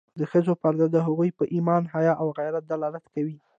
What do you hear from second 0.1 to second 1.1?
د ښځو پرده د